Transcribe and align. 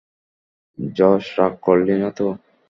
Josh, 0.77 1.23
রাগ 1.37 1.53
করলি 1.65 1.95
নাতো? 2.01 2.27